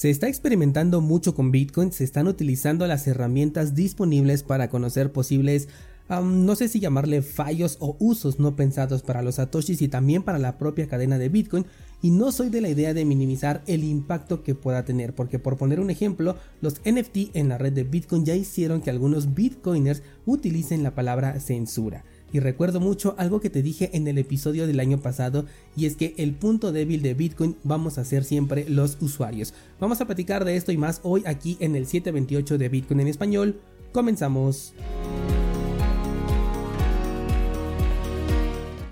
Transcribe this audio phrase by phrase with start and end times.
[0.00, 5.68] Se está experimentando mucho con Bitcoin, se están utilizando las herramientas disponibles para conocer posibles,
[6.08, 10.38] no sé si llamarle fallos o usos no pensados para los satoshis y también para
[10.38, 11.66] la propia cadena de Bitcoin.
[12.00, 15.58] Y no soy de la idea de minimizar el impacto que pueda tener, porque por
[15.58, 20.02] poner un ejemplo, los NFT en la red de Bitcoin ya hicieron que algunos Bitcoiners
[20.24, 22.04] utilicen la palabra censura.
[22.32, 25.96] Y recuerdo mucho algo que te dije en el episodio del año pasado y es
[25.96, 29.52] que el punto débil de Bitcoin vamos a ser siempre los usuarios.
[29.80, 33.08] Vamos a platicar de esto y más hoy aquí en el 728 de Bitcoin en
[33.08, 33.60] español.
[33.92, 34.74] Comenzamos.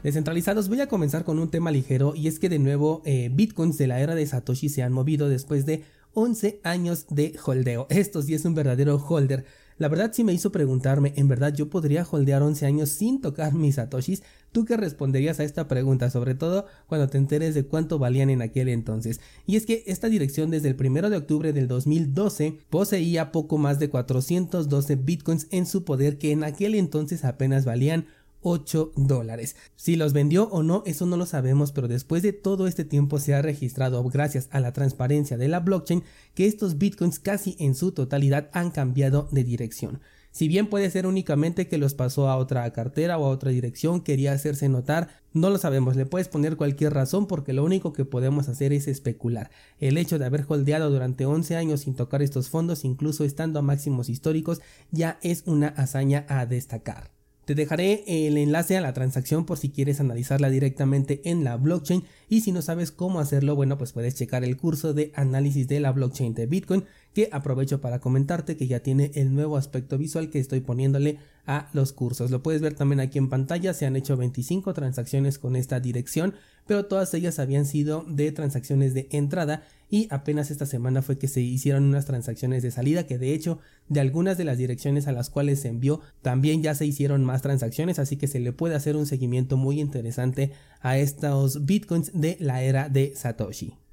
[0.02, 3.78] Descentralizados, voy a comenzar con un tema ligero y es que de nuevo eh, bitcoins
[3.78, 7.86] de la era de Satoshi se han movido después de 11 años de holdeo.
[7.90, 9.44] Esto sí es un verdadero holder.
[9.78, 13.54] La verdad sí me hizo preguntarme, ¿en verdad yo podría holdear 11 años sin tocar
[13.54, 14.24] mis satoshis?
[14.50, 16.10] ¿Tú qué responderías a esta pregunta?
[16.10, 19.20] Sobre todo cuando te enteres de cuánto valían en aquel entonces.
[19.46, 23.78] Y es que esta dirección desde el 1 de octubre del 2012 poseía poco más
[23.78, 28.06] de 412 bitcoins en su poder que en aquel entonces apenas valían
[28.42, 29.56] 8 dólares.
[29.76, 33.18] Si los vendió o no, eso no lo sabemos, pero después de todo este tiempo
[33.18, 37.74] se ha registrado, gracias a la transparencia de la blockchain, que estos bitcoins casi en
[37.74, 40.00] su totalidad han cambiado de dirección.
[40.30, 44.02] Si bien puede ser únicamente que los pasó a otra cartera o a otra dirección,
[44.02, 48.04] quería hacerse notar, no lo sabemos, le puedes poner cualquier razón porque lo único que
[48.04, 49.50] podemos hacer es especular.
[49.80, 53.62] El hecho de haber holdeado durante 11 años sin tocar estos fondos, incluso estando a
[53.62, 54.60] máximos históricos,
[54.92, 57.17] ya es una hazaña a destacar.
[57.48, 62.04] Te dejaré el enlace a la transacción por si quieres analizarla directamente en la blockchain.
[62.28, 65.80] Y si no sabes cómo hacerlo, bueno, pues puedes checar el curso de análisis de
[65.80, 66.84] la blockchain de Bitcoin
[67.14, 71.68] que aprovecho para comentarte que ya tiene el nuevo aspecto visual que estoy poniéndole a
[71.72, 72.30] los cursos.
[72.30, 76.34] Lo puedes ver también aquí en pantalla, se han hecho 25 transacciones con esta dirección,
[76.66, 81.26] pero todas ellas habían sido de transacciones de entrada y apenas esta semana fue que
[81.26, 83.58] se hicieron unas transacciones de salida que de hecho
[83.88, 87.40] de algunas de las direcciones a las cuales se envió también ya se hicieron más
[87.40, 92.36] transacciones así que se le puede hacer un seguimiento muy interesante a estos bitcoins de
[92.38, 93.87] la era de Satoshi.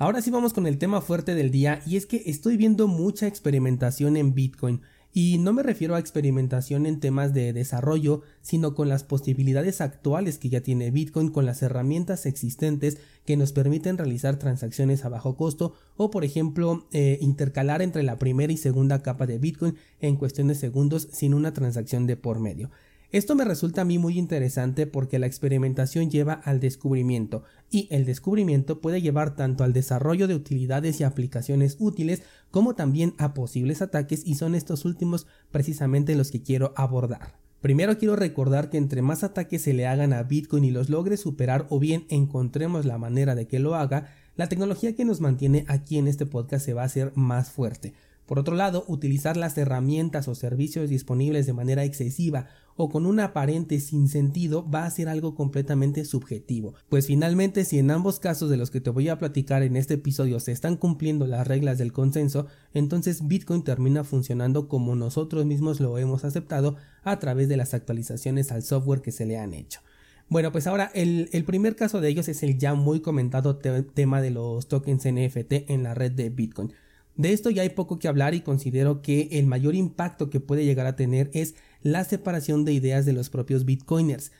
[0.00, 3.26] Ahora sí vamos con el tema fuerte del día y es que estoy viendo mucha
[3.26, 4.80] experimentación en Bitcoin.
[5.12, 10.38] Y no me refiero a experimentación en temas de desarrollo, sino con las posibilidades actuales
[10.38, 12.96] que ya tiene Bitcoin con las herramientas existentes
[13.26, 18.18] que nos permiten realizar transacciones a bajo costo o por ejemplo eh, intercalar entre la
[18.18, 22.40] primera y segunda capa de Bitcoin en cuestión de segundos sin una transacción de por
[22.40, 22.70] medio.
[23.12, 28.04] Esto me resulta a mí muy interesante porque la experimentación lleva al descubrimiento y el
[28.04, 32.22] descubrimiento puede llevar tanto al desarrollo de utilidades y aplicaciones útiles
[32.52, 37.34] como también a posibles ataques y son estos últimos precisamente los que quiero abordar.
[37.60, 41.16] Primero quiero recordar que entre más ataques se le hagan a Bitcoin y los logre
[41.16, 45.64] superar o bien encontremos la manera de que lo haga, la tecnología que nos mantiene
[45.66, 47.92] aquí en este podcast se va a hacer más fuerte.
[48.30, 52.46] Por otro lado, utilizar las herramientas o servicios disponibles de manera excesiva
[52.76, 56.74] o con un aparente sinsentido va a ser algo completamente subjetivo.
[56.88, 59.94] Pues finalmente, si en ambos casos de los que te voy a platicar en este
[59.94, 65.80] episodio se están cumpliendo las reglas del consenso, entonces Bitcoin termina funcionando como nosotros mismos
[65.80, 69.80] lo hemos aceptado a través de las actualizaciones al software que se le han hecho.
[70.28, 74.30] Bueno, pues ahora el, primer caso de ellos es el ya muy comentado tema de
[74.30, 76.72] los tokens NFT en la red de Bitcoin.
[77.20, 80.64] De esto ya hay poco que hablar y considero que el mayor impacto que puede
[80.64, 84.32] llegar a tener es la separación de ideas de los propios bitcoiners.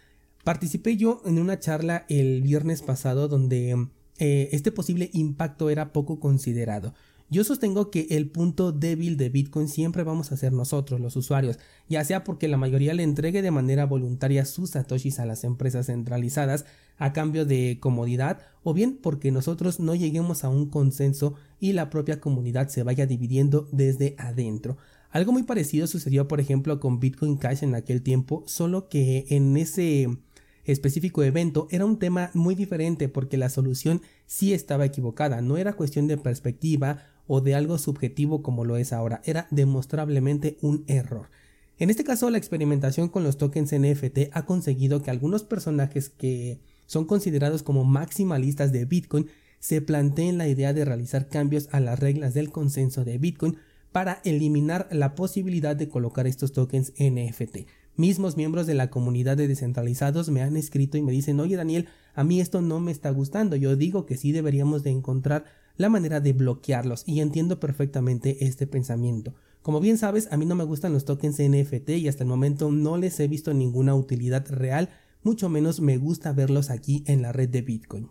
[0.44, 6.20] Participé yo en una charla el viernes pasado donde eh, este posible impacto era poco
[6.20, 6.94] considerado.
[7.32, 11.60] Yo sostengo que el punto débil de Bitcoin siempre vamos a ser nosotros, los usuarios,
[11.88, 15.86] ya sea porque la mayoría le entregue de manera voluntaria sus satoshis a las empresas
[15.86, 16.64] centralizadas
[16.98, 21.88] a cambio de comodidad, o bien porque nosotros no lleguemos a un consenso y la
[21.88, 24.76] propia comunidad se vaya dividiendo desde adentro.
[25.10, 29.56] Algo muy parecido sucedió, por ejemplo, con Bitcoin Cash en aquel tiempo, solo que en
[29.56, 30.08] ese
[30.64, 35.74] específico evento era un tema muy diferente porque la solución sí estaba equivocada, no era
[35.74, 41.30] cuestión de perspectiva o de algo subjetivo como lo es ahora, era demostrablemente un error.
[41.78, 46.58] En este caso, la experimentación con los tokens NFT ha conseguido que algunos personajes que
[46.86, 49.28] son considerados como maximalistas de Bitcoin
[49.60, 53.58] se planteen la idea de realizar cambios a las reglas del consenso de Bitcoin
[53.92, 57.58] para eliminar la posibilidad de colocar estos tokens NFT.
[57.94, 61.86] Mismos miembros de la comunidad de descentralizados me han escrito y me dicen, oye Daniel,
[62.12, 65.44] a mí esto no me está gustando, yo digo que sí deberíamos de encontrar
[65.76, 69.34] la manera de bloquearlos y entiendo perfectamente este pensamiento.
[69.62, 72.70] Como bien sabes, a mí no me gustan los tokens NFT y hasta el momento
[72.70, 74.88] no les he visto ninguna utilidad real,
[75.22, 78.08] mucho menos me gusta verlos aquí en la red de Bitcoin.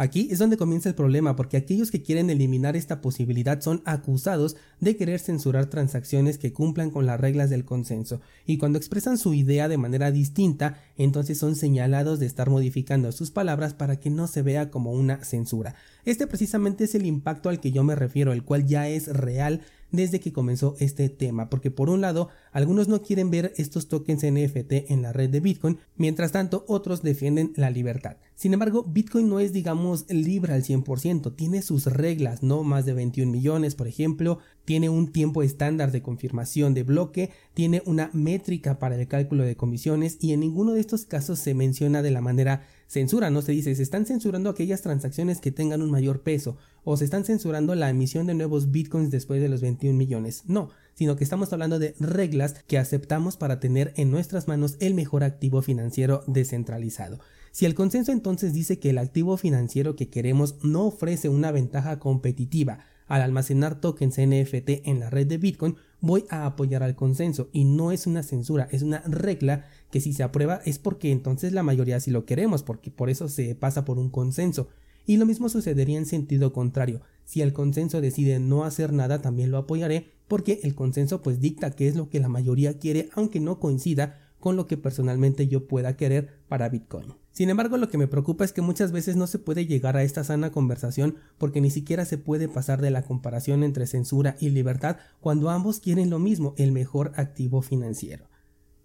[0.00, 4.56] Aquí es donde comienza el problema porque aquellos que quieren eliminar esta posibilidad son acusados
[4.80, 9.34] de querer censurar transacciones que cumplan con las reglas del consenso y cuando expresan su
[9.34, 14.26] idea de manera distinta entonces son señalados de estar modificando sus palabras para que no
[14.26, 15.74] se vea como una censura.
[16.06, 19.60] Este precisamente es el impacto al que yo me refiero, el cual ya es real
[19.92, 24.24] desde que comenzó este tema, porque por un lado, algunos no quieren ver estos tokens
[24.24, 28.16] NFT en la red de Bitcoin, mientras tanto otros defienden la libertad.
[28.34, 32.94] Sin embargo, Bitcoin no es digamos libre al 100%, tiene sus reglas, no más de
[32.94, 38.78] 21 millones, por ejemplo, tiene un tiempo estándar de confirmación de bloque, tiene una métrica
[38.78, 42.20] para el cálculo de comisiones y en ninguno de estos casos se menciona de la
[42.20, 46.56] manera censura, no se dice se están censurando aquellas transacciones que tengan un mayor peso
[46.82, 50.70] o se están censurando la emisión de nuevos bitcoins después de los 21 millones, no,
[50.94, 55.22] sino que estamos hablando de reglas que aceptamos para tener en nuestras manos el mejor
[55.22, 57.20] activo financiero descentralizado.
[57.52, 62.00] Si el consenso entonces dice que el activo financiero que queremos no ofrece una ventaja
[62.00, 67.50] competitiva al almacenar tokens NFT en la red de Bitcoin, voy a apoyar al consenso
[67.52, 71.52] y no es una censura, es una regla que si se aprueba es porque entonces
[71.52, 74.68] la mayoría sí lo queremos, porque por eso se pasa por un consenso.
[75.06, 77.00] Y lo mismo sucedería en sentido contrario.
[77.24, 81.70] Si el consenso decide no hacer nada, también lo apoyaré, porque el consenso pues dicta
[81.70, 85.66] qué es lo que la mayoría quiere, aunque no coincida con lo que personalmente yo
[85.66, 87.14] pueda querer para Bitcoin.
[87.30, 90.02] Sin embargo, lo que me preocupa es que muchas veces no se puede llegar a
[90.02, 94.50] esta sana conversación porque ni siquiera se puede pasar de la comparación entre censura y
[94.50, 98.29] libertad cuando ambos quieren lo mismo, el mejor activo financiero.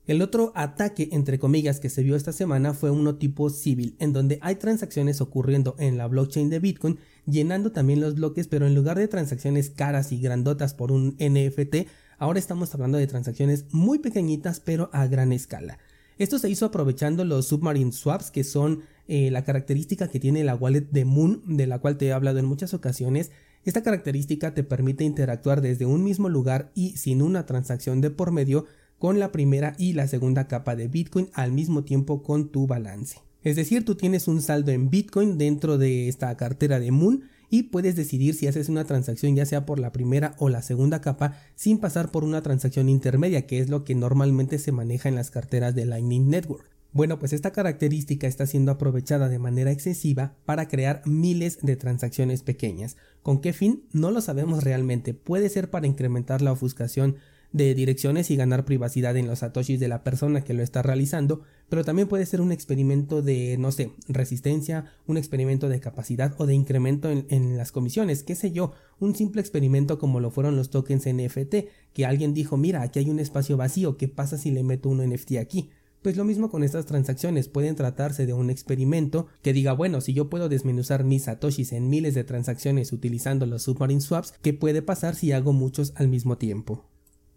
[0.07, 4.13] El otro ataque, entre comillas, que se vio esta semana fue uno tipo civil, en
[4.13, 8.75] donde hay transacciones ocurriendo en la blockchain de Bitcoin, llenando también los bloques, pero en
[8.75, 11.87] lugar de transacciones caras y grandotas por un NFT,
[12.19, 15.79] ahora estamos hablando de transacciones muy pequeñitas pero a gran escala.
[16.19, 20.55] Esto se hizo aprovechando los submarine swaps, que son eh, la característica que tiene la
[20.55, 23.31] wallet de Moon, de la cual te he hablado en muchas ocasiones.
[23.65, 28.31] Esta característica te permite interactuar desde un mismo lugar y sin una transacción de por
[28.31, 28.65] medio
[29.05, 33.19] con la primera y la segunda capa de Bitcoin al mismo tiempo con tu balance.
[33.43, 37.21] Es decir, tú tienes un saldo en Bitcoin dentro de esta cartera de Moon
[37.51, 41.01] y puedes decidir si haces una transacción ya sea por la primera o la segunda
[41.01, 45.13] capa sin pasar por una transacción intermedia, que es lo que normalmente se maneja en
[45.13, 46.67] las carteras de Lightning Network.
[46.91, 52.41] Bueno, pues esta característica está siendo aprovechada de manera excesiva para crear miles de transacciones
[52.41, 52.97] pequeñas.
[53.21, 53.83] ¿Con qué fin?
[53.91, 55.13] No lo sabemos realmente.
[55.13, 57.17] Puede ser para incrementar la ofuscación
[57.55, 61.43] de direcciones y ganar privacidad en los satoshis de la persona que lo está realizando,
[61.69, 66.47] pero también puede ser un experimento de, no sé, resistencia, un experimento de capacidad o
[66.47, 70.69] de incremento en, las comisiones, qué sé yo, un simple experimento como lo fueron los
[70.69, 71.55] tokens NFT,
[71.93, 74.97] que alguien dijo, mira, aquí hay un espacio vacío, ¿qué pasa si le meto un
[75.09, 75.69] NFT aquí?
[76.01, 80.13] Pues lo mismo con estas transacciones, pueden tratarse de un experimento que diga, bueno, si
[80.13, 84.81] yo puedo desmenuzar mis satoshis en miles de transacciones utilizando los submarine swaps, ¿qué puede
[84.81, 86.94] pasar si hago muchos al mismo tiempo?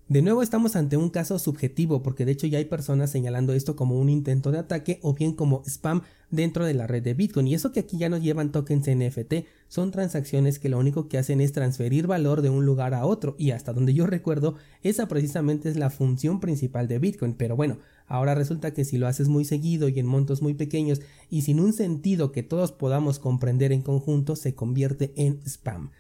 [0.09, 3.77] De nuevo estamos ante un caso subjetivo porque de hecho ya hay personas señalando esto
[3.77, 6.01] como un intento de ataque o bien como spam
[6.31, 7.47] dentro de la red de Bitcoin.
[7.47, 11.19] Y eso que aquí ya nos llevan tokens NFT son transacciones que lo único que
[11.19, 13.35] hacen es transferir valor de un lugar a otro.
[13.37, 17.35] Y hasta donde yo recuerdo esa precisamente es la función principal de Bitcoin.
[17.35, 17.77] Pero bueno
[18.07, 21.61] ahora resulta que si lo haces muy seguido y en montos muy pequeños y sin
[21.61, 25.91] un sentido que todos podamos comprender en conjunto se convierte en spam.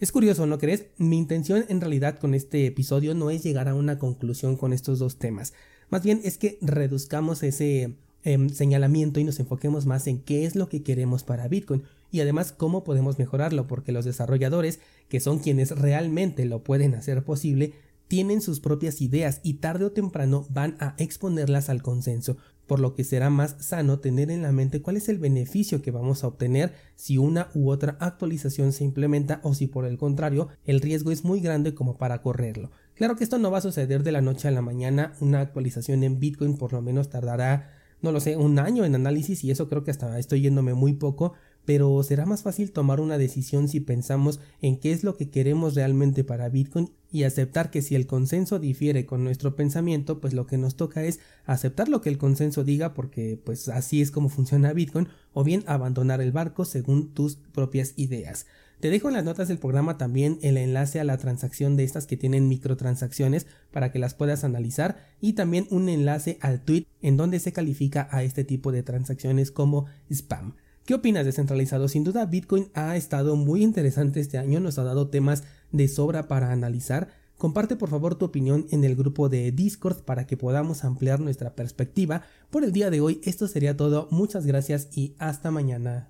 [0.00, 0.86] Es curioso, ¿no crees?
[0.96, 5.00] Mi intención en realidad con este episodio no es llegar a una conclusión con estos
[5.00, 5.54] dos temas.
[5.90, 10.54] Más bien es que reduzcamos ese em, señalamiento y nos enfoquemos más en qué es
[10.54, 14.78] lo que queremos para Bitcoin y además cómo podemos mejorarlo, porque los desarrolladores,
[15.08, 17.72] que son quienes realmente lo pueden hacer posible,
[18.06, 22.36] tienen sus propias ideas y tarde o temprano van a exponerlas al consenso,
[22.68, 25.90] por lo que será más sano tener en la mente cuál es el beneficio que
[25.90, 30.48] vamos a obtener si una u otra actualización se implementa o si por el contrario
[30.64, 32.70] el riesgo es muy grande como para correrlo.
[32.94, 36.04] Claro que esto no va a suceder de la noche a la mañana, una actualización
[36.04, 39.68] en Bitcoin por lo menos tardará no lo sé, un año en análisis y eso
[39.68, 41.32] creo que hasta estoy yéndome muy poco,
[41.68, 45.74] pero será más fácil tomar una decisión si pensamos en qué es lo que queremos
[45.74, 50.46] realmente para Bitcoin y aceptar que si el consenso difiere con nuestro pensamiento, pues lo
[50.46, 54.30] que nos toca es aceptar lo que el consenso diga porque pues así es como
[54.30, 58.46] funciona Bitcoin o bien abandonar el barco según tus propias ideas.
[58.80, 62.06] Te dejo en las notas del programa también el enlace a la transacción de estas
[62.06, 67.18] que tienen microtransacciones para que las puedas analizar y también un enlace al tweet en
[67.18, 70.54] donde se califica a este tipo de transacciones como spam.
[70.88, 71.86] ¿Qué opinas descentralizado?
[71.86, 76.28] Sin duda Bitcoin ha estado muy interesante este año, nos ha dado temas de sobra
[76.28, 77.08] para analizar.
[77.36, 81.54] Comparte por favor tu opinión en el grupo de Discord para que podamos ampliar nuestra
[81.54, 82.22] perspectiva.
[82.48, 86.06] Por el día de hoy esto sería todo, muchas gracias y hasta mañana.